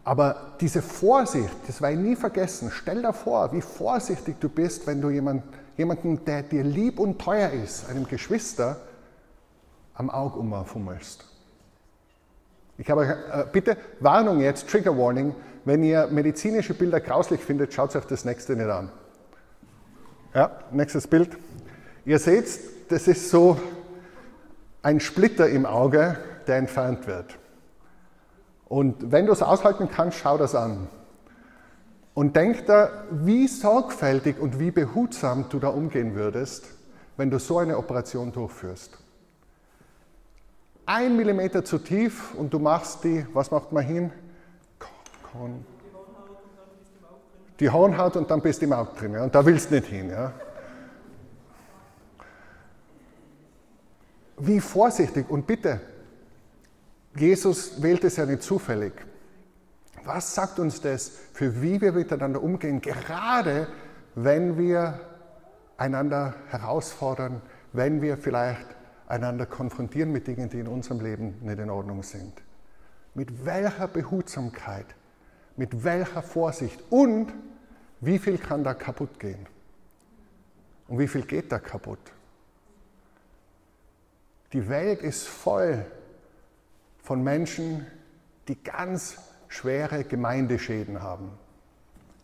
[0.10, 2.72] Aber diese Vorsicht, das werde ich nie vergessen.
[2.74, 5.44] Stell dir vor, wie vorsichtig du bist, wenn du jemanden
[5.78, 8.78] jemanden, der dir lieb und teuer ist, einem Geschwister,
[9.94, 11.26] am Auge umfummelst.
[12.80, 17.96] Ich habe äh, bitte Warnung jetzt, Trigger Warning, wenn ihr medizinische Bilder grauslich findet, schaut
[17.96, 18.90] euch das nächste nicht an.
[20.34, 21.38] Ja, nächstes Bild.
[22.04, 22.48] Ihr seht,
[22.90, 23.60] das ist so
[24.82, 26.18] ein Splitter im Auge,
[26.48, 27.39] der entfernt wird.
[28.70, 30.88] Und wenn du es aushalten kannst, schau das an.
[32.14, 36.66] Und denk da, wie sorgfältig und wie behutsam du da umgehen würdest,
[37.18, 38.98] wenn du so eine Operation durchführst.
[40.86, 44.12] Ein Millimeter zu tief und du machst die, was macht man hin?
[45.32, 45.66] Kon
[47.60, 49.14] die Hornhaut und dann bist du im Auge drin.
[49.14, 49.24] Ja?
[49.24, 50.10] Und da willst du nicht hin.
[50.10, 50.34] Ja?
[54.38, 55.82] Wie vorsichtig und bitte,
[57.16, 58.94] Jesus wählt es ja nicht zufällig.
[60.04, 63.68] Was sagt uns das, für wie wir miteinander umgehen, gerade
[64.16, 65.00] wenn wir
[65.78, 67.42] einander herausfordern,
[67.74, 68.66] wenn wir vielleicht
[69.08, 72.34] einander konfrontieren mit Dingen, die in unserem Leben nicht in Ordnung sind?
[73.16, 74.86] Mit welcher Behutsamkeit,
[75.58, 77.34] mit welcher Vorsicht und
[78.02, 79.48] wie viel kann da kaputt gehen?
[80.88, 82.00] Und wie viel geht da kaputt?
[84.54, 85.86] Die Welt ist voll
[87.10, 87.88] von Menschen,
[88.48, 89.18] die ganz
[89.48, 91.32] schwere Gemeindeschäden haben,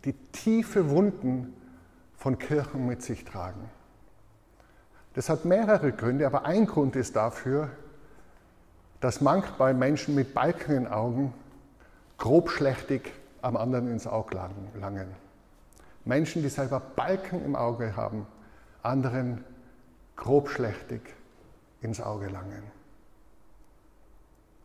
[0.03, 1.55] die tiefe Wunden
[2.15, 3.67] von Kirchen mit sich tragen.
[5.15, 7.71] Das hat mehrere Gründe, aber ein Grund ist dafür,
[8.99, 11.33] dass manchmal Menschen mit Balken in Augen
[12.19, 14.39] grobschlächtig am anderen ins Auge
[14.79, 15.07] langen.
[16.03, 18.27] Menschen, die selber Balken im Auge haben,
[18.83, 19.43] anderen
[20.15, 21.01] grobschlächtig
[21.81, 22.61] ins Auge langen.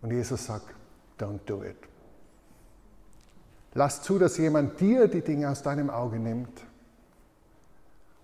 [0.03, 0.75] Und Jesus sagt,
[1.19, 1.77] don't do it.
[3.75, 6.65] Lass zu, dass jemand dir die Dinge aus deinem Auge nimmt.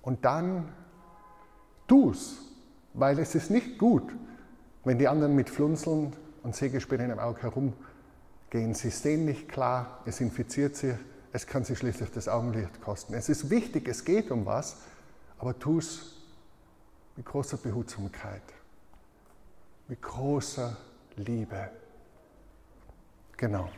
[0.03, 0.73] Und dann
[1.87, 2.39] tu's,
[2.95, 4.13] weil es ist nicht gut,
[4.85, 8.75] wenn die anderen mit Flunzeln und Sägespänen im Auge herumgehen.
[8.75, 10.95] Sie sehen nicht klar, es infiziert sie,
[11.33, 13.15] es kann sie schließlich das Augenlicht kosten.
[13.15, 14.77] Es ist wichtig, es geht um was,
[15.39, 16.23] aber tu's
[17.17, 18.43] mit großer Behutsamkeit,
[19.89, 20.77] mit großer
[21.17, 21.71] Liebe.
[23.39, 23.69] Genau.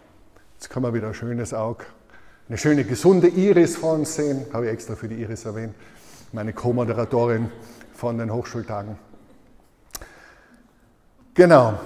[0.54, 1.84] Jetzt kann man wieder ein schönes Auge,
[2.48, 4.46] eine schöne, gesunde Iris vor uns sehen.
[4.52, 5.74] Habe ich extra für die Iris erwähnt.
[6.32, 7.50] Meine Co-Moderatorin
[7.94, 8.98] von den Hochschultagen.
[11.34, 11.78] Genau.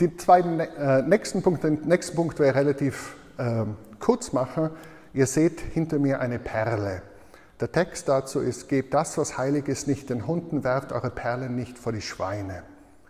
[0.00, 3.64] Den zweiten, äh, nächsten, Punkt, den nächsten Punkt werde ich relativ äh,
[4.00, 4.70] kurz machen.
[5.12, 7.02] Ihr seht hinter mir eine Perle.
[7.60, 11.54] Der Text dazu ist, gebt das, was heilig ist, nicht den Hunden, werft eure Perlen
[11.54, 12.64] nicht vor die Schweine.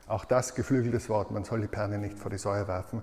[0.07, 3.03] Auch das geflügeltes Wort, man soll die Perlen nicht vor die Säue werfen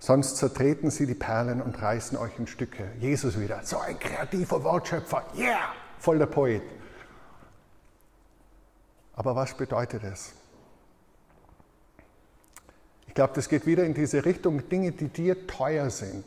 [0.00, 2.90] sonst zertreten sie die Perlen und reißen euch in Stücke.
[2.98, 6.62] Jesus wieder, so ein kreativer Wortschöpfer, yeah, voll der Poet.
[9.14, 10.32] Aber was bedeutet es?
[13.06, 16.24] Ich glaube, das geht wieder in diese Richtung, Dinge, die dir teuer sind,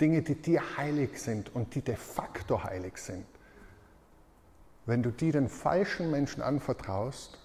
[0.00, 3.26] Dinge, die dir heilig sind und die de facto heilig sind.
[4.86, 7.38] Wenn du die den falschen Menschen anvertraust,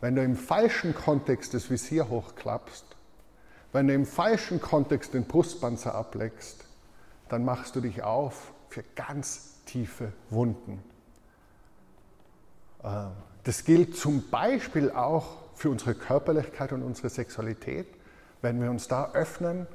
[0.00, 2.84] wenn du im falschen Kontext das Visier hochklappst,
[3.72, 6.64] wenn du im falschen Kontext den Brustpanzer ableckst,
[7.28, 10.82] dann machst du dich auf für ganz tiefe Wunden.
[12.82, 13.06] Äh,
[13.44, 17.86] das gilt zum Beispiel auch für unsere Körperlichkeit und unsere Sexualität,
[18.42, 19.66] wenn wir uns da öffnen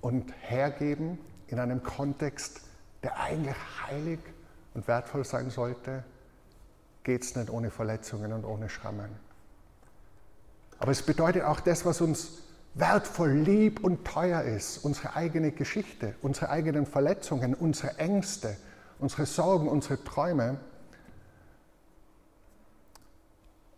[0.00, 2.60] und hergeben in einem Kontext,
[3.02, 4.18] der eigentlich heilig
[4.74, 6.04] und wertvoll sein sollte,
[7.04, 9.27] geht es nicht ohne Verletzungen und ohne Schrammen.
[10.78, 12.38] Aber es bedeutet auch das, was uns
[12.74, 18.56] wertvoll, lieb und teuer ist, unsere eigene Geschichte, unsere eigenen Verletzungen, unsere Ängste,
[18.98, 20.58] unsere Sorgen, unsere Träume.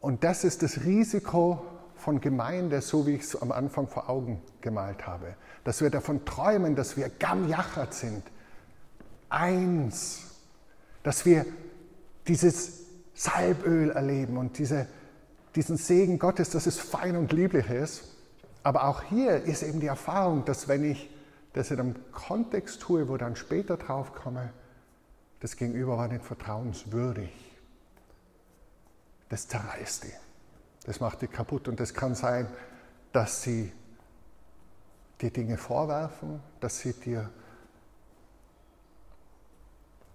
[0.01, 1.65] Und das ist das Risiko
[1.97, 5.35] von Gemeinde, so wie ich es am Anfang vor Augen gemalt habe.
[5.65, 8.23] Dass wir davon träumen, dass wir Gamjachat sind,
[9.29, 10.23] eins,
[11.03, 11.47] dass wir
[12.27, 12.81] dieses
[13.15, 14.87] Salböl erleben und diese,
[15.55, 18.05] diesen Segen Gottes, dass es fein und lieblich ist.
[18.63, 21.11] Aber auch hier ist eben die Erfahrung, dass wenn ich
[21.53, 24.53] das in einem Kontext tue, wo dann später drauf komme,
[25.41, 27.31] das Gegenüber war nicht vertrauenswürdig.
[29.29, 30.13] Das zerreißt die.
[30.85, 31.67] Das macht die kaputt.
[31.69, 32.47] Und das kann sein,
[33.13, 33.73] dass sie
[35.21, 37.31] dir Dinge vorwerfen, dass sie dir,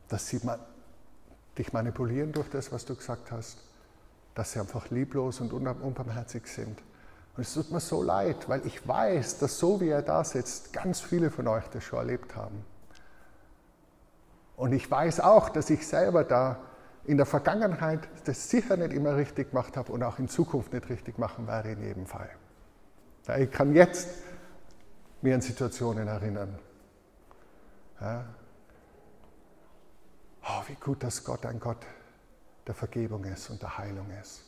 [0.07, 0.39] dass sie
[1.57, 3.64] dich manipulieren durch das, was du gesagt hast,
[4.35, 6.77] dass sie einfach lieblos und unbarmherzig sind.
[7.35, 10.71] Und es tut mir so leid, weil ich weiß, dass so wie er da sitzt,
[10.71, 12.63] ganz viele von euch das schon erlebt haben.
[14.55, 16.59] Und ich weiß auch, dass ich selber da
[17.05, 20.89] in der Vergangenheit das sicher nicht immer richtig gemacht habe und auch in Zukunft nicht
[20.89, 22.29] richtig machen werde in jedem Fall.
[23.37, 24.07] Ich kann jetzt
[25.21, 26.57] mir an Situationen erinnern.
[27.99, 28.25] Ja.
[30.43, 31.85] Oh, wie gut, dass Gott ein Gott
[32.67, 34.43] der Vergebung ist und der Heilung ist.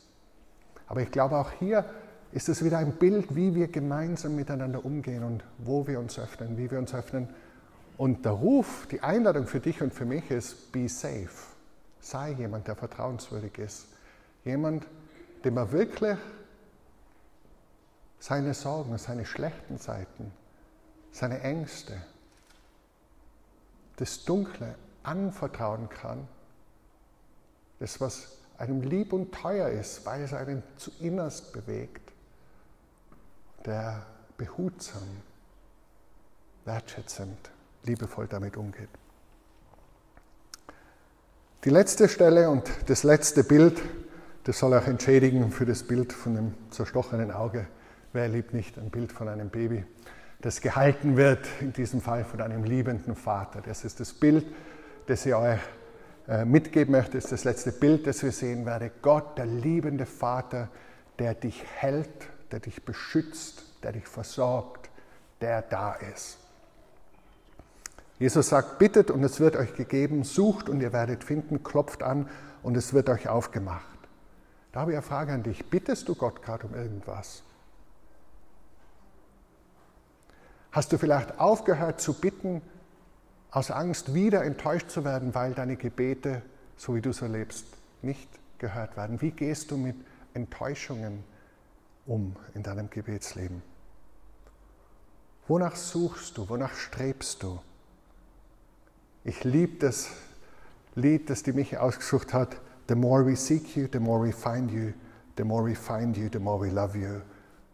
[0.86, 1.84] Aber ich glaube, auch hier
[2.32, 6.56] ist es wieder ein Bild, wie wir gemeinsam miteinander umgehen und wo wir uns öffnen,
[6.58, 7.28] wie wir uns öffnen.
[7.96, 11.30] Und der Ruf, die Einladung für dich und für mich ist, be safe.
[12.00, 13.86] Sei jemand, der vertrauenswürdig ist.
[14.44, 14.86] Jemand,
[15.44, 16.16] dem er wirklich
[18.18, 20.32] seine Sorgen, seine schlechten Seiten,
[21.12, 22.00] seine Ängste,
[23.96, 26.28] das Dunkle anvertrauen kann.
[27.78, 32.12] Das, was einem lieb und teuer ist, weil es einen zu innerst bewegt.
[33.64, 34.04] Der
[34.36, 35.02] behutsam,
[36.64, 37.50] wertschätzend,
[37.84, 38.88] liebevoll damit umgeht.
[41.64, 43.80] Die letzte Stelle und das letzte Bild,
[44.44, 47.66] das soll auch entschädigen für das Bild von dem zerstochenen Auge.
[48.12, 49.84] Wer liebt nicht ein Bild von einem Baby,
[50.40, 53.60] das gehalten wird, in diesem Fall von einem liebenden Vater.
[53.60, 54.46] Das ist das Bild,
[55.06, 55.58] das ich euch
[56.44, 58.90] mitgeben möchte, ist das letzte Bild, das wir sehen werden.
[59.00, 60.68] Gott, der liebende Vater,
[61.18, 64.90] der dich hält, der dich beschützt, der dich versorgt,
[65.40, 66.38] der da ist.
[68.18, 72.28] Jesus sagt, bittet und es wird euch gegeben, sucht und ihr werdet finden, klopft an
[72.62, 73.86] und es wird euch aufgemacht.
[74.72, 75.70] Da habe ich eine Frage an dich.
[75.70, 77.42] Bittest du Gott gerade um irgendwas?
[80.72, 82.60] Hast du vielleicht aufgehört zu bitten,
[83.50, 86.42] aus Angst wieder enttäuscht zu werden, weil deine Gebete,
[86.76, 87.66] so wie du es erlebst,
[88.02, 89.20] nicht gehört werden?
[89.20, 89.96] Wie gehst du mit
[90.34, 91.24] Enttäuschungen
[92.06, 93.62] um in deinem Gebetsleben?
[95.46, 96.48] Wonach suchst du?
[96.48, 97.58] Wonach strebst du?
[99.24, 100.10] Ich liebe das
[100.94, 102.60] Lied, das die Michi ausgesucht hat.
[102.88, 104.92] The more we seek you, the more we find you.
[105.36, 107.20] The more we find you, the more we love you.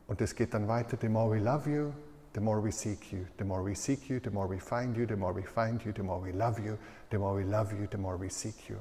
[0.06, 0.96] Und es geht dann weiter.
[1.00, 1.92] The more we love you,
[2.34, 3.26] the more we seek you.
[3.38, 5.06] The more we seek you, the more we find you.
[5.06, 6.76] The more we find you, the more we love you.
[7.10, 8.78] The more we love you, the more we seek you.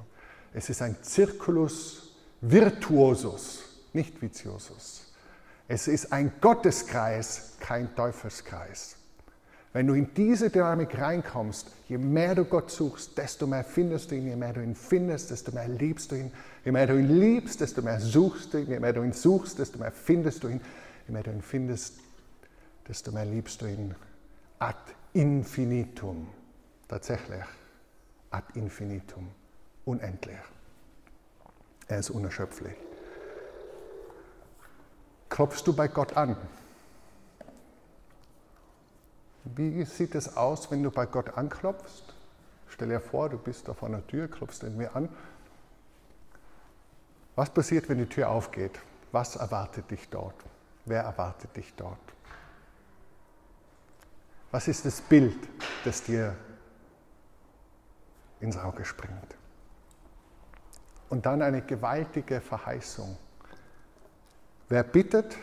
[0.53, 3.63] Es ist ein Circulus virtuosus,
[3.93, 5.11] nicht viciosus.
[5.67, 8.97] Es ist ein Gotteskreis, kein Teufelskreis.
[9.71, 14.15] Wenn du in diese Dynamik reinkommst, je mehr du Gott suchst, desto mehr findest du
[14.15, 16.31] ihn, je mehr du ihn findest, desto mehr liebst du ihn,
[16.63, 19.57] je mehr du ihn liebst, desto mehr suchst du ihn, je mehr du ihn suchst,
[19.57, 20.61] desto mehr findest du ihn,
[21.07, 22.02] je mehr du ihn findest,
[22.87, 23.95] desto mehr liebst du ihn
[24.59, 24.77] ad
[25.13, 26.27] infinitum.
[26.87, 27.43] Tatsächlich,
[28.31, 29.29] ad infinitum,
[29.85, 30.39] unendlich.
[31.87, 32.75] Er ist unerschöpflich.
[35.29, 36.35] Klopfst du bei Gott an?
[39.45, 42.13] Wie sieht es aus, wenn du bei Gott anklopfst?
[42.67, 45.09] Stell dir vor, du bist vor einer Tür, klopfst in mir an.
[47.35, 48.79] Was passiert, wenn die Tür aufgeht?
[49.11, 50.35] Was erwartet dich dort?
[50.85, 52.12] Wer erwartet dich dort?
[54.53, 55.35] Was ist das Bild,
[55.83, 56.35] das dir
[58.39, 59.35] ins Auge springt?
[61.09, 63.17] Und dann eine gewaltige Verheißung.
[64.69, 65.35] Wer bittet,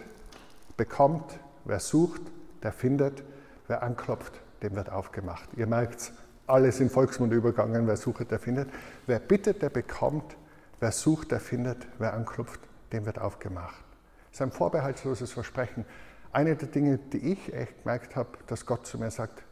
[0.76, 2.22] bekommt, wer sucht,
[2.62, 3.24] der findet,
[3.70, 4.32] Wer anklopft,
[4.64, 5.48] dem wird aufgemacht.
[5.56, 6.12] Ihr merkt,
[6.48, 8.68] alles in Volksmund übergangen, wer sucht, der findet.
[9.06, 10.36] Wer bittet, der bekommt.
[10.80, 11.86] Wer sucht, der findet.
[11.98, 12.58] Wer anklopft,
[12.92, 13.84] dem wird aufgemacht.
[14.30, 15.84] Das ist ein vorbehaltsloses Versprechen.
[16.32, 19.42] Eine der Dinge, die ich echt gemerkt habe, dass Gott zu mir sagt,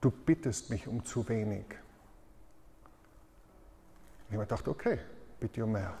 [0.00, 1.64] du bittest mich um zu wenig.
[4.28, 4.98] Ich habe gedacht, okay,
[5.40, 5.94] bitte um mehr.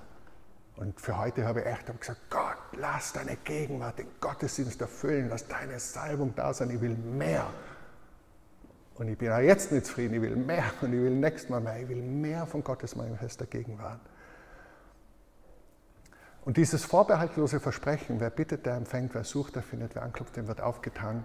[0.76, 5.46] Und für heute habe ich echt gesagt, Gott, lass deine Gegenwart den Gottesdienst erfüllen, lass
[5.46, 7.46] deine Salbung da sein, ich will mehr.
[8.94, 11.60] Und ich bin auch jetzt nicht zufrieden, ich will mehr und ich will nächstes Mal
[11.60, 14.00] mehr, ich will mehr von Gottes manifester Gegenwart.
[16.44, 20.48] Und dieses vorbehaltlose Versprechen, wer bittet, der empfängt, wer sucht, der findet, wer anklopft, dem
[20.48, 21.24] wird aufgetan,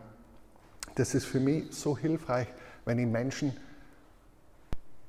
[0.95, 2.47] das ist für mich so hilfreich,
[2.85, 3.55] wenn ich Menschen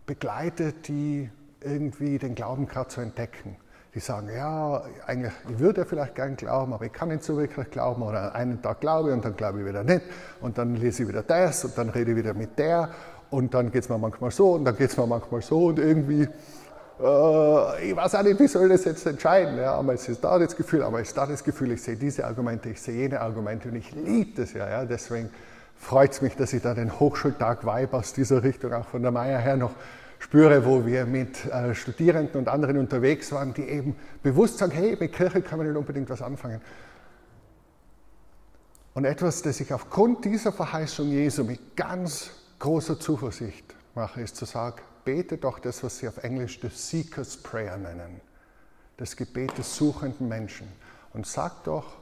[0.07, 3.57] begleite, die irgendwie den Glauben gerade zu entdecken.
[3.95, 7.71] Die sagen, ja, eigentlich, ich würde vielleicht gern glauben, aber ich kann nicht so wirklich
[7.71, 8.03] glauben.
[8.03, 10.03] Oder einen Tag glaube ich und dann glaube ich wieder nicht.
[10.41, 12.91] Und dann lese ich wieder das und dann rede ich wieder mit der.
[13.31, 15.67] Und dann geht es mir manchmal so und dann geht es mir manchmal so.
[15.67, 16.29] Und irgendwie,
[17.01, 19.57] ich weiß auch nicht, wie soll das jetzt entscheiden.
[19.57, 21.71] Ja, einmal ist da das Gefühl, einmal ist da das Gefühl.
[21.73, 24.69] Ich sehe diese Argumente, ich sehe jene Argumente und ich liebe das ja.
[24.69, 24.85] ja.
[24.85, 25.31] Deswegen
[25.77, 29.13] freut es mich, dass ich da den Hochschultag Vibe aus dieser Richtung auch von der
[29.13, 29.71] Meier her noch
[30.19, 34.97] spüre, wo wir mit äh, Studierenden und anderen unterwegs waren, die eben bewusst sagen, hey,
[34.99, 36.61] mit Kirche kann man nicht unbedingt was anfangen.
[38.95, 44.45] Und etwas, das ich aufgrund dieser Verheißung Jesu mit ganz großer Zuversicht mache, ist zu
[44.45, 48.21] sagen, bete doch das, was sie auf Englisch the Seeker's Prayer nennen,
[48.99, 50.69] das Gebet des suchenden Menschen.
[51.15, 51.97] Und sag doch,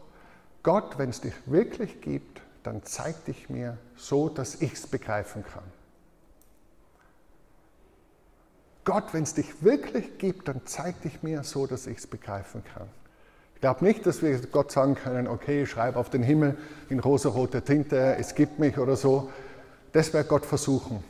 [0.65, 5.45] Gott, wenn es dich wirklich gibt, dann zeig dich mir so, dass ich es begreifen
[5.45, 5.63] kann.
[8.85, 12.65] Gott, wenn es dich wirklich gibt, dann zeig dich mir so, dass ich es begreifen
[12.75, 12.89] kann.
[13.55, 17.65] Ich glaube nicht, dass wir Gott sagen können, okay, schreib auf den Himmel in rosaroter
[17.65, 19.31] Tinte, es gibt mich oder so.
[19.93, 21.05] Das wäre Gott versuchen.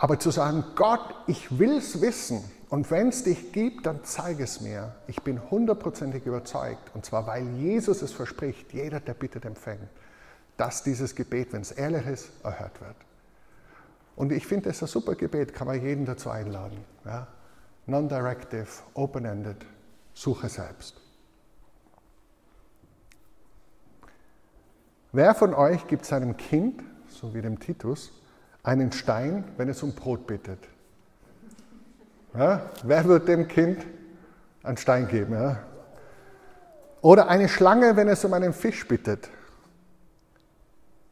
[0.00, 4.40] Aber zu sagen, Gott, ich will es wissen und wenn es dich gibt, dann zeig
[4.40, 4.94] es mir.
[5.06, 9.88] Ich bin hundertprozentig überzeugt und zwar, weil Jesus es verspricht, jeder, der bittet, empfängt
[10.58, 12.96] dass dieses Gebet, wenn es ehrlich ist, erhört wird.
[14.16, 16.84] Und ich finde, das ist ein super Gebet, kann man jeden dazu einladen.
[17.04, 17.28] Ja?
[17.86, 19.64] Non-directive, open-ended,
[20.12, 21.00] suche selbst.
[25.12, 28.10] Wer von euch gibt seinem Kind, so wie dem Titus,
[28.68, 30.58] einen Stein, wenn es um Brot bittet?
[32.34, 32.68] Ja?
[32.84, 33.78] Wer wird dem Kind
[34.62, 35.32] einen Stein geben?
[35.32, 35.60] Ja?
[37.00, 39.30] Oder eine Schlange, wenn es um einen Fisch bittet?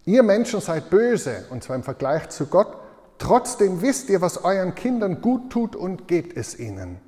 [0.04, 2.76] Ihr Menschen seid böse, und zwar im Vergleich zu Gott,
[3.16, 6.98] trotzdem wisst ihr, was euren Kindern gut tut und gebt es ihnen.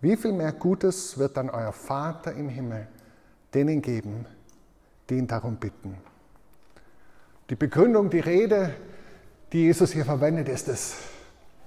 [0.00, 2.88] Wie viel mehr Gutes wird dann euer Vater im Himmel
[3.52, 4.24] denen geben,
[5.10, 5.98] die ihn darum bitten?
[7.50, 8.74] Die Begründung, die Rede,
[9.52, 10.96] die Jesus hier verwendet, ist es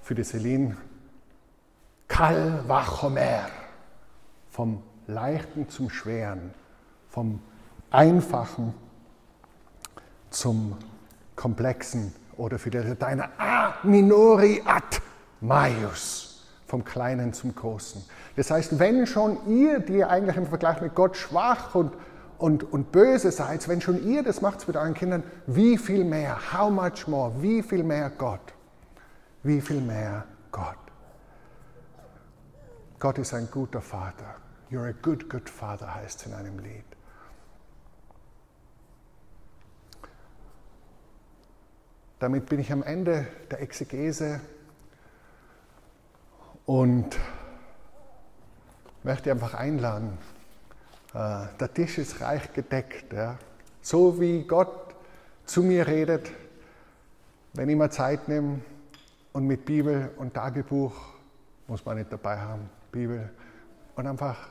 [0.02, 0.76] für die Selin
[2.08, 3.48] Kal Vachomer,
[4.50, 6.52] vom Leichten zum Schweren,
[7.08, 7.40] vom
[7.90, 8.74] Einfachen
[10.30, 10.76] zum
[11.36, 14.98] Komplexen oder für die Lateiner a minori ad
[15.40, 18.04] maius, vom Kleinen zum Großen.
[18.36, 21.92] Das heißt, wenn schon ihr, die eigentlich im Vergleich mit Gott schwach und,
[22.40, 26.38] und, und böse seid, wenn schon ihr das macht mit euren Kindern, wie viel mehr,
[26.52, 28.54] how much more, wie viel mehr Gott,
[29.42, 30.78] wie viel mehr Gott.
[32.98, 34.36] Gott ist ein guter Vater.
[34.70, 36.84] You're a good, good Father heißt es in einem Lied.
[42.20, 44.40] Damit bin ich am Ende der Exegese
[46.64, 47.18] und
[49.02, 50.16] möchte einfach einladen.
[51.14, 53.12] Äh, der Tisch ist reich gedeckt.
[53.12, 53.38] Ja.
[53.80, 54.94] So wie Gott
[55.44, 56.30] zu mir redet,
[57.54, 58.60] wenn ich mal Zeit nehme
[59.32, 60.94] und mit Bibel und Tagebuch,
[61.66, 63.30] muss man nicht dabei haben, Bibel,
[63.96, 64.48] und einfach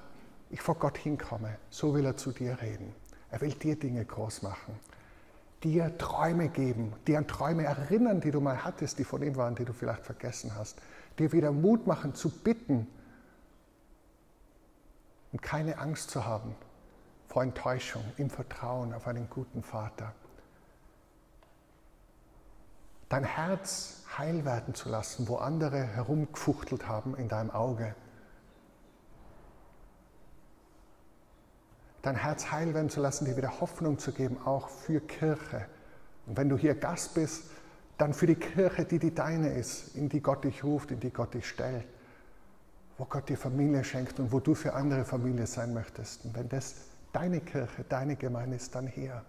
[0.50, 2.94] ich vor Gott hinkomme, so will er zu dir reden.
[3.32, 4.80] Er will dir Dinge groß machen
[5.64, 9.56] dir Träume geben, dir an Träume erinnern, die du mal hattest, die von ihm waren,
[9.56, 10.78] die du vielleicht vergessen hast,
[11.18, 12.88] dir wieder Mut machen zu bitten
[15.32, 16.56] und keine Angst zu haben
[17.28, 20.14] vor Enttäuschung, im Vertrauen auf einen guten Vater.
[23.08, 27.96] Dein Herz heil werden zu lassen, wo andere herumgefuchtelt haben in deinem Auge
[32.02, 35.66] dein Herz heil werden zu lassen, dir wieder Hoffnung zu geben, auch für Kirche.
[36.26, 37.44] Und wenn du hier Gast bist,
[37.98, 41.12] dann für die Kirche, die die deine ist, in die Gott dich ruft, in die
[41.12, 41.86] Gott dich stellt,
[43.00, 46.26] wo Gott dir Familie schenkt und wo du für andere Familie sein möchtest.
[46.26, 46.76] Und wenn das
[47.14, 49.24] deine Kirche, deine Gemeinde ist, dann hier,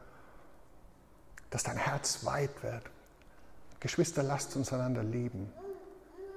[1.51, 2.83] dass dein Herz weit wird,
[3.79, 5.53] Geschwister, lasst uns einander lieben.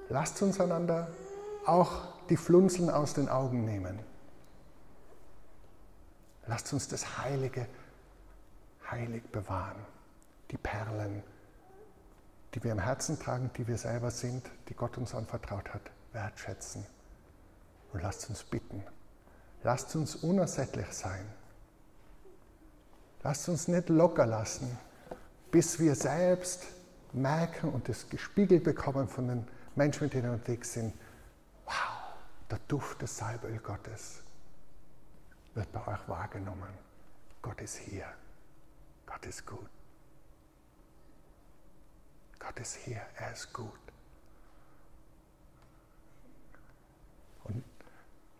[0.08, 1.08] Lasst uns einander
[1.66, 3.98] auch die Flunzeln aus den Augen nehmen.
[6.46, 7.66] Lasst uns das Heilige
[8.88, 9.84] heilig bewahren.
[10.52, 11.24] Die Perlen,
[12.54, 16.86] die wir im Herzen tragen, die wir selber sind, die Gott uns anvertraut hat, wertschätzen.
[17.94, 18.82] Und lasst uns bitten.
[19.62, 21.24] Lasst uns unersättlich sein.
[23.22, 24.76] Lasst uns nicht locker lassen,
[25.50, 26.64] bis wir selbst
[27.12, 30.92] merken und das gespiegelt bekommen von den Menschen, mit denen wir unterwegs sind.
[31.64, 31.74] Wow,
[32.50, 34.20] der Duft des Salböl Gottes
[35.54, 36.68] wird bei euch wahrgenommen.
[37.40, 38.06] Gott ist hier.
[39.06, 39.70] Gott ist gut.
[42.40, 43.00] Gott ist hier.
[43.16, 43.83] Er ist gut.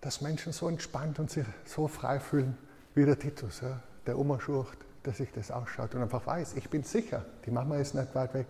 [0.05, 2.59] Dass Menschen so entspannt und sich so frei fühlen
[2.95, 6.69] wie der Titus, ja, der Oma schurcht, dass sich das ausschaut und einfach weiß, ich
[6.69, 8.47] bin sicher, die Mama ist nicht weit weg,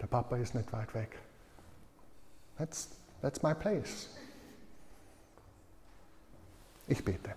[0.00, 1.18] der Papa ist nicht weit weg.
[2.56, 2.88] That's,
[3.20, 4.08] that's my place.
[6.86, 7.34] Ich bete.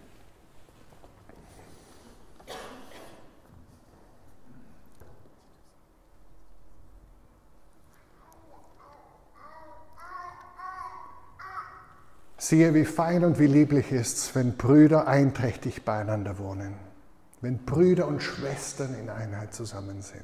[12.42, 16.74] Siehe, wie fein und wie lieblich ist es, wenn Brüder einträchtig beieinander wohnen,
[17.42, 20.24] wenn Brüder und Schwestern in Einheit zusammen sind.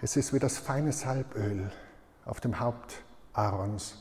[0.00, 1.72] Es ist wie das feine Salböl
[2.24, 3.96] auf dem Haupt Aarons,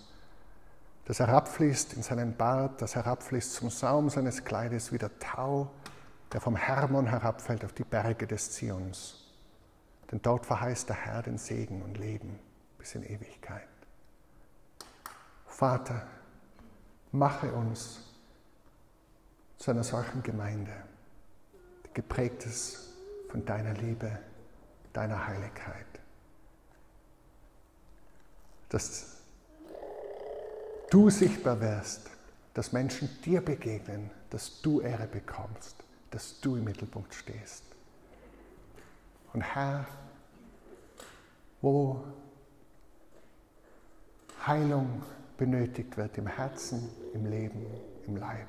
[1.06, 5.72] das herabfließt in seinen Bart, das herabfließt zum Saum seines Kleides wie der Tau,
[6.34, 9.34] der vom Hermon herabfällt auf die Berge des Zions.
[10.12, 12.38] Denn dort verheißt der Herr den Segen und Leben
[12.78, 13.68] bis in Ewigkeit.
[15.48, 16.06] Vater,
[17.12, 18.02] mache uns
[19.58, 20.74] zu einer solchen Gemeinde,
[21.86, 22.94] die geprägt ist
[23.30, 24.20] von deiner Liebe,
[24.94, 25.86] deiner Heiligkeit.
[28.70, 29.18] Dass
[30.90, 32.10] du sichtbar wirst,
[32.54, 35.76] dass Menschen dir begegnen, dass du Ehre bekommst,
[36.12, 37.64] dass du im Mittelpunkt stehst.
[39.34, 39.86] Und Herr,
[41.62, 42.04] wo
[44.46, 45.04] Heilung
[45.38, 47.66] benötigt wird im Herzen, im Leben,
[48.08, 48.48] im Leib.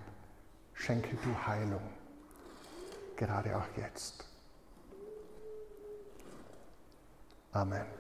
[0.75, 1.83] Schenke du Heilung,
[3.17, 4.25] gerade auch jetzt.
[7.53, 7.98] Amen.